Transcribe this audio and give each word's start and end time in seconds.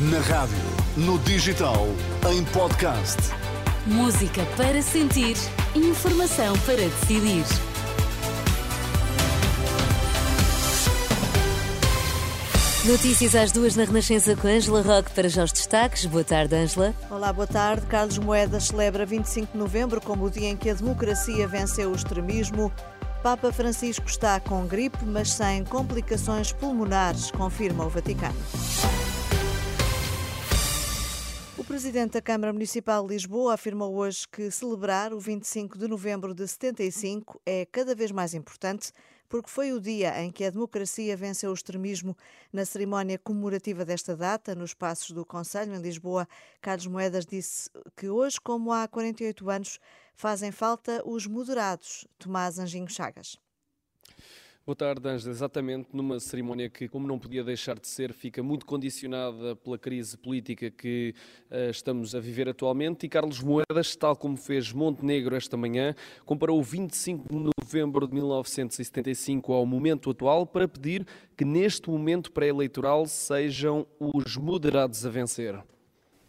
Na 0.00 0.20
rádio, 0.20 0.56
no 0.96 1.18
digital, 1.18 1.88
em 2.30 2.44
podcast. 2.44 3.16
Música 3.84 4.46
para 4.56 4.80
sentir, 4.80 5.36
informação 5.74 6.56
para 6.60 6.76
decidir. 6.76 7.44
Notícias 12.84 13.34
às 13.34 13.50
duas 13.50 13.74
na 13.74 13.82
Renascença 13.82 14.36
com 14.36 14.46
Ângela 14.46 14.82
Roque 14.82 15.10
para 15.10 15.28
já 15.28 15.42
os 15.42 15.50
destaques. 15.50 16.06
Boa 16.06 16.22
tarde, 16.22 16.54
Ângela. 16.54 16.94
Olá, 17.10 17.32
boa 17.32 17.48
tarde. 17.48 17.84
Carlos 17.86 18.18
Moedas 18.18 18.68
celebra 18.68 19.04
25 19.04 19.52
de 19.52 19.58
novembro 19.58 20.00
como 20.00 20.26
o 20.26 20.30
dia 20.30 20.48
em 20.48 20.56
que 20.56 20.70
a 20.70 20.74
democracia 20.74 21.48
venceu 21.48 21.90
o 21.90 21.96
extremismo. 21.96 22.72
Papa 23.20 23.50
Francisco 23.52 24.06
está 24.06 24.38
com 24.38 24.64
gripe, 24.64 25.04
mas 25.04 25.32
sem 25.32 25.64
complicações 25.64 26.52
pulmonares, 26.52 27.32
confirma 27.32 27.84
o 27.84 27.88
Vaticano. 27.88 28.36
O 31.58 31.64
presidente 31.64 32.12
da 32.12 32.22
Câmara 32.22 32.52
Municipal 32.52 33.04
de 33.04 33.14
Lisboa 33.14 33.54
afirmou 33.54 33.92
hoje 33.96 34.28
que 34.28 34.48
celebrar 34.48 35.12
o 35.12 35.18
25 35.18 35.76
de 35.76 35.88
novembro 35.88 36.32
de 36.32 36.46
75 36.46 37.42
é 37.44 37.66
cada 37.66 37.96
vez 37.96 38.12
mais 38.12 38.32
importante 38.32 38.92
porque 39.28 39.50
foi 39.50 39.72
o 39.72 39.80
dia 39.80 40.22
em 40.22 40.30
que 40.30 40.44
a 40.44 40.50
democracia 40.50 41.16
venceu 41.16 41.50
o 41.50 41.54
extremismo. 41.54 42.16
Na 42.52 42.64
cerimónia 42.64 43.18
comemorativa 43.18 43.84
desta 43.84 44.16
data, 44.16 44.54
nos 44.54 44.72
Passos 44.72 45.10
do 45.10 45.26
Conselho, 45.26 45.74
em 45.74 45.82
Lisboa, 45.82 46.28
Carlos 46.62 46.86
Moedas 46.86 47.26
disse 47.26 47.68
que 47.96 48.08
hoje, 48.08 48.40
como 48.40 48.72
há 48.72 48.86
48 48.86 49.50
anos, 49.50 49.80
fazem 50.14 50.52
falta 50.52 51.02
os 51.04 51.26
moderados. 51.26 52.06
Tomás 52.18 52.60
Anjinho 52.60 52.88
Chagas. 52.88 53.36
Boa 54.68 54.76
tarde, 54.76 55.08
Ângela. 55.08 55.32
Exatamente 55.32 55.88
numa 55.94 56.20
cerimónia 56.20 56.68
que, 56.68 56.88
como 56.88 57.08
não 57.08 57.18
podia 57.18 57.42
deixar 57.42 57.78
de 57.78 57.88
ser, 57.88 58.12
fica 58.12 58.42
muito 58.42 58.66
condicionada 58.66 59.56
pela 59.56 59.78
crise 59.78 60.14
política 60.18 60.70
que 60.70 61.14
uh, 61.50 61.70
estamos 61.70 62.14
a 62.14 62.20
viver 62.20 62.50
atualmente. 62.50 63.06
E 63.06 63.08
Carlos 63.08 63.40
Moedas, 63.40 63.96
tal 63.96 64.14
como 64.14 64.36
fez 64.36 64.70
Montenegro 64.70 65.34
esta 65.34 65.56
manhã, 65.56 65.94
comparou 66.26 66.58
o 66.58 66.62
25 66.62 67.32
de 67.32 67.50
novembro 67.64 68.06
de 68.06 68.12
1975 68.12 69.54
ao 69.54 69.64
momento 69.64 70.10
atual 70.10 70.46
para 70.46 70.68
pedir 70.68 71.06
que 71.34 71.46
neste 71.46 71.88
momento 71.88 72.30
pré-eleitoral 72.30 73.06
sejam 73.06 73.86
os 73.98 74.36
moderados 74.36 75.06
a 75.06 75.08
vencer. 75.08 75.58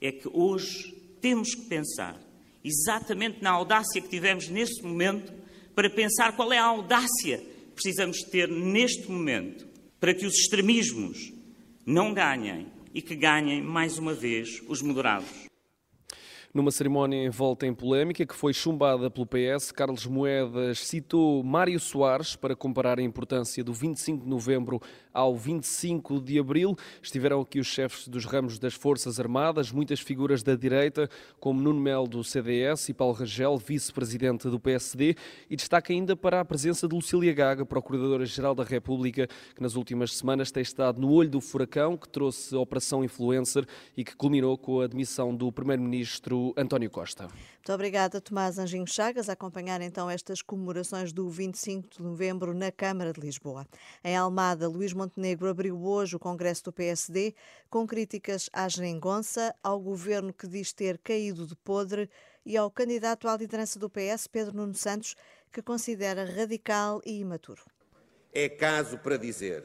É 0.00 0.10
que 0.10 0.30
hoje 0.32 0.90
temos 1.20 1.54
que 1.54 1.68
pensar 1.68 2.18
exatamente 2.64 3.42
na 3.42 3.50
audácia 3.50 4.00
que 4.00 4.08
tivemos 4.08 4.48
neste 4.48 4.82
momento 4.82 5.34
para 5.74 5.90
pensar 5.90 6.34
qual 6.34 6.50
é 6.50 6.56
a 6.56 6.64
audácia 6.64 7.51
precisamos 7.82 8.22
ter 8.22 8.48
neste 8.48 9.10
momento 9.10 9.66
para 9.98 10.14
que 10.14 10.24
os 10.24 10.34
extremismos 10.34 11.32
não 11.84 12.14
ganhem 12.14 12.68
e 12.94 13.02
que 13.02 13.16
ganhem 13.16 13.60
mais 13.60 13.98
uma 13.98 14.14
vez 14.14 14.62
os 14.68 14.80
moderados. 14.80 15.51
Numa 16.54 16.70
cerimónia 16.70 17.24
envolta 17.24 17.66
em 17.66 17.72
polémica 17.72 18.26
que 18.26 18.34
foi 18.34 18.52
chumbada 18.52 19.10
pelo 19.10 19.26
PS, 19.26 19.72
Carlos 19.72 20.04
Moedas 20.04 20.80
citou 20.80 21.42
Mário 21.42 21.80
Soares 21.80 22.36
para 22.36 22.54
comparar 22.54 22.98
a 22.98 23.02
importância 23.02 23.64
do 23.64 23.72
25 23.72 24.22
de 24.22 24.28
novembro 24.28 24.78
ao 25.14 25.34
25 25.34 26.20
de 26.20 26.38
abril. 26.38 26.76
Estiveram 27.02 27.40
aqui 27.40 27.58
os 27.58 27.66
chefes 27.66 28.06
dos 28.06 28.26
ramos 28.26 28.58
das 28.58 28.74
Forças 28.74 29.18
Armadas, 29.18 29.72
muitas 29.72 30.00
figuras 30.00 30.42
da 30.42 30.54
direita, 30.54 31.08
como 31.40 31.58
Nuno 31.58 31.80
Melo 31.80 32.06
do 32.06 32.22
CDS 32.22 32.90
e 32.90 32.92
Paulo 32.92 33.14
Rangel, 33.14 33.56
vice-presidente 33.56 34.50
do 34.50 34.60
PSD, 34.60 35.16
e 35.48 35.56
destaca 35.56 35.90
ainda 35.90 36.14
para 36.14 36.40
a 36.40 36.44
presença 36.44 36.86
de 36.86 36.94
Lucília 36.94 37.32
Gaga, 37.32 37.64
Procuradora-Geral 37.64 38.54
da 38.54 38.64
República, 38.64 39.26
que 39.54 39.62
nas 39.62 39.74
últimas 39.74 40.14
semanas 40.14 40.50
tem 40.50 40.62
estado 40.62 41.00
no 41.00 41.10
olho 41.12 41.30
do 41.30 41.40
furacão, 41.40 41.96
que 41.96 42.10
trouxe 42.10 42.54
a 42.54 42.58
Operação 42.58 43.02
Influencer 43.02 43.64
e 43.96 44.04
que 44.04 44.14
culminou 44.14 44.58
com 44.58 44.82
a 44.82 44.84
admissão 44.84 45.34
do 45.34 45.50
Primeiro-Ministro 45.50 46.41
António 46.56 46.90
Costa. 46.90 47.28
Muito 47.28 47.72
obrigada, 47.72 48.20
Tomás 48.20 48.58
Anjinho 48.58 48.86
Chagas, 48.86 49.28
a 49.28 49.34
acompanhar 49.34 49.80
então 49.80 50.10
estas 50.10 50.42
comemorações 50.42 51.12
do 51.12 51.28
25 51.28 51.88
de 51.88 52.02
novembro 52.02 52.52
na 52.52 52.72
Câmara 52.72 53.12
de 53.12 53.20
Lisboa. 53.20 53.66
Em 54.02 54.16
Almada, 54.16 54.68
Luís 54.68 54.92
Montenegro 54.92 55.48
abriu 55.48 55.80
hoje 55.80 56.16
o 56.16 56.18
Congresso 56.18 56.64
do 56.64 56.72
PSD 56.72 57.34
com 57.70 57.86
críticas 57.86 58.50
à 58.52 58.68
geringonça, 58.68 59.54
ao 59.62 59.78
governo 59.78 60.32
que 60.32 60.48
diz 60.48 60.72
ter 60.72 60.98
caído 60.98 61.46
de 61.46 61.54
podre 61.54 62.10
e 62.44 62.56
ao 62.56 62.70
candidato 62.70 63.28
à 63.28 63.36
liderança 63.36 63.78
do 63.78 63.88
PS, 63.88 64.26
Pedro 64.26 64.56
Nuno 64.56 64.74
Santos, 64.74 65.14
que 65.52 65.62
considera 65.62 66.24
radical 66.24 67.00
e 67.04 67.20
imaturo. 67.20 67.62
É 68.32 68.48
caso 68.48 68.98
para 68.98 69.16
dizer: 69.16 69.64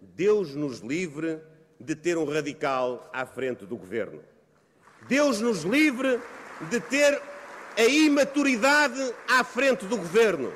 Deus 0.00 0.54
nos 0.54 0.78
livre 0.78 1.40
de 1.80 1.94
ter 1.94 2.16
um 2.16 2.24
radical 2.24 3.08
à 3.12 3.26
frente 3.26 3.66
do 3.66 3.76
governo. 3.76 4.22
Deus 5.06 5.40
nos 5.40 5.62
livre 5.62 6.20
de 6.70 6.80
ter 6.80 7.20
a 7.76 7.84
imaturidade 7.84 9.14
à 9.28 9.44
frente 9.44 9.84
do 9.86 9.96
governo. 9.96 10.52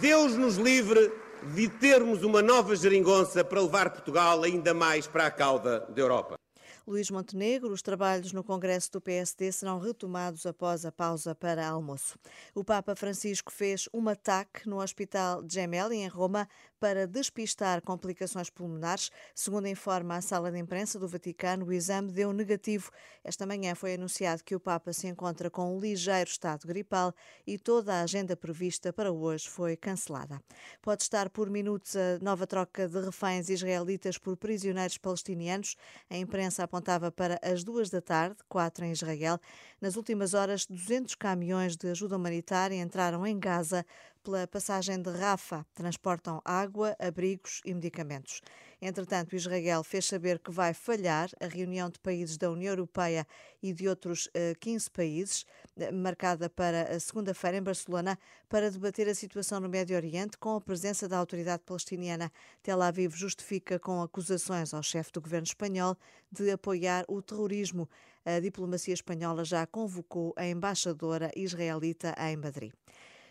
Deus 0.00 0.36
nos 0.36 0.56
livre 0.56 1.12
de 1.54 1.68
termos 1.68 2.22
uma 2.22 2.40
nova 2.40 2.74
geringonça 2.76 3.44
para 3.44 3.60
levar 3.60 3.90
Portugal 3.90 4.42
ainda 4.42 4.72
mais 4.72 5.06
para 5.06 5.26
a 5.26 5.30
cauda 5.30 5.80
da 5.88 6.00
Europa. 6.00 6.41
Luís 6.86 7.10
Montenegro, 7.10 7.72
os 7.72 7.80
trabalhos 7.80 8.32
no 8.32 8.42
Congresso 8.42 8.90
do 8.90 9.00
PSD 9.00 9.52
serão 9.52 9.78
retomados 9.78 10.44
após 10.46 10.84
a 10.84 10.90
pausa 10.90 11.32
para 11.32 11.68
almoço. 11.68 12.18
O 12.54 12.64
Papa 12.64 12.96
Francisco 12.96 13.52
fez 13.52 13.88
um 13.94 14.08
ataque 14.08 14.68
no 14.68 14.82
Hospital 14.82 15.44
Gemelli, 15.48 15.98
em 15.98 16.08
Roma, 16.08 16.48
para 16.80 17.06
despistar 17.06 17.80
complicações 17.82 18.50
pulmonares. 18.50 19.12
Segundo 19.32 19.68
informa 19.68 20.16
a 20.16 20.20
sala 20.20 20.50
de 20.50 20.58
imprensa 20.58 20.98
do 20.98 21.06
Vaticano, 21.06 21.66
o 21.66 21.72
exame 21.72 22.10
deu 22.10 22.32
negativo. 22.32 22.90
Esta 23.22 23.46
manhã 23.46 23.76
foi 23.76 23.94
anunciado 23.94 24.42
que 24.42 24.56
o 24.56 24.58
Papa 24.58 24.92
se 24.92 25.06
encontra 25.06 25.48
com 25.48 25.76
um 25.76 25.78
ligeiro 25.78 26.28
estado 26.28 26.66
gripal 26.66 27.14
e 27.46 27.56
toda 27.56 27.94
a 27.94 28.02
agenda 28.02 28.36
prevista 28.36 28.92
para 28.92 29.12
hoje 29.12 29.48
foi 29.48 29.76
cancelada. 29.76 30.42
Pode 30.80 31.04
estar 31.04 31.30
por 31.30 31.48
minutos 31.48 31.94
a 31.94 32.18
nova 32.20 32.48
troca 32.48 32.88
de 32.88 33.00
reféns 33.00 33.48
israelitas 33.48 34.18
por 34.18 34.36
prisioneiros 34.36 34.98
palestinianos. 34.98 35.76
A 36.10 36.16
imprensa 36.16 36.64
apontava 36.82 37.12
para 37.12 37.38
as 37.42 37.62
duas 37.62 37.88
da 37.88 38.00
tarde, 38.00 38.36
quatro 38.48 38.84
em 38.84 38.90
Israel. 38.90 39.38
Nas 39.80 39.94
últimas 39.94 40.34
horas, 40.34 40.66
200 40.66 41.14
caminhões 41.14 41.76
de 41.76 41.88
ajuda 41.88 42.16
humanitária 42.16 42.74
entraram 42.74 43.24
em 43.24 43.38
Gaza 43.38 43.86
pela 44.22 44.46
passagem 44.46 45.00
de 45.00 45.10
Rafa. 45.10 45.66
Transportam 45.74 46.40
água, 46.44 46.96
abrigos 46.98 47.60
e 47.64 47.74
medicamentos. 47.74 48.40
Entretanto, 48.80 49.36
Israel 49.36 49.84
fez 49.84 50.06
saber 50.06 50.40
que 50.40 50.50
vai 50.50 50.74
falhar 50.74 51.30
a 51.40 51.46
reunião 51.46 51.88
de 51.88 52.00
países 52.00 52.36
da 52.36 52.50
União 52.50 52.72
Europeia 52.72 53.24
e 53.62 53.72
de 53.72 53.88
outros 53.88 54.28
15 54.58 54.86
eh, 54.86 54.90
países, 54.92 55.46
eh, 55.76 55.92
marcada 55.92 56.50
para 56.50 56.98
segunda-feira 56.98 57.58
em 57.58 57.62
Barcelona, 57.62 58.18
para 58.48 58.72
debater 58.72 59.08
a 59.08 59.14
situação 59.14 59.60
no 59.60 59.68
Médio 59.68 59.94
Oriente 59.94 60.36
com 60.36 60.56
a 60.56 60.60
presença 60.60 61.08
da 61.08 61.16
autoridade 61.16 61.62
palestiniana. 61.64 62.32
Tel 62.60 62.82
Aviv 62.82 63.14
justifica 63.14 63.78
com 63.78 64.02
acusações 64.02 64.74
ao 64.74 64.82
chefe 64.82 65.12
do 65.12 65.20
governo 65.20 65.46
espanhol 65.46 65.96
de 66.32 66.50
apoiar 66.50 67.04
o 67.06 67.22
terrorismo. 67.22 67.88
A 68.24 68.40
diplomacia 68.40 68.94
espanhola 68.94 69.44
já 69.44 69.64
convocou 69.64 70.32
a 70.36 70.44
embaixadora 70.44 71.30
israelita 71.36 72.16
em 72.18 72.36
Madrid. 72.36 72.72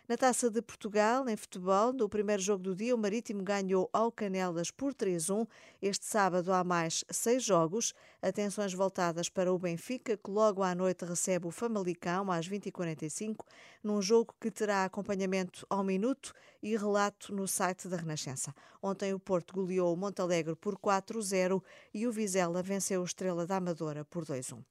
Na 0.07 0.17
Taça 0.17 0.49
de 0.49 0.61
Portugal, 0.61 1.29
em 1.29 1.37
futebol, 1.37 1.93
no 1.93 2.09
primeiro 2.09 2.41
jogo 2.41 2.63
do 2.63 2.75
dia, 2.75 2.93
o 2.93 2.97
Marítimo 2.97 3.43
ganhou 3.43 3.89
ao 3.93 4.11
Canelas 4.11 4.69
por 4.71 4.93
3-1. 4.93 5.47
Este 5.81 6.05
sábado 6.05 6.51
há 6.51 6.63
mais 6.63 7.05
seis 7.09 7.43
jogos. 7.43 7.93
Atenções 8.21 8.73
voltadas 8.73 9.29
para 9.29 9.53
o 9.53 9.59
Benfica, 9.59 10.17
que 10.17 10.29
logo 10.29 10.63
à 10.63 10.73
noite 10.75 11.05
recebe 11.05 11.47
o 11.47 11.51
Famalicão 11.51 12.29
às 12.31 12.49
20h45, 12.49 13.45
num 13.83 14.01
jogo 14.01 14.35
que 14.41 14.51
terá 14.51 14.83
acompanhamento 14.83 15.65
ao 15.69 15.83
minuto 15.83 16.33
e 16.61 16.75
relato 16.75 17.33
no 17.33 17.47
site 17.47 17.87
da 17.87 17.97
Renascença. 17.97 18.53
Ontem 18.81 19.13
o 19.13 19.19
Porto 19.19 19.53
goleou 19.53 19.93
o 19.93 19.97
Montalegre 19.97 20.55
por 20.55 20.77
4-0 20.77 21.63
e 21.93 22.05
o 22.05 22.11
Vizela 22.11 22.61
venceu 22.61 23.01
o 23.01 23.05
Estrela 23.05 23.45
da 23.45 23.57
Amadora 23.57 24.03
por 24.03 24.25
2-1. 24.25 24.61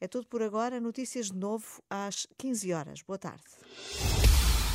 É 0.00 0.06
tudo 0.06 0.26
por 0.26 0.42
agora. 0.42 0.80
Notícias 0.80 1.26
de 1.26 1.36
novo 1.36 1.82
às 1.90 2.26
15 2.38 2.72
horas. 2.72 3.02
Boa 3.02 3.18
tarde. 3.18 3.44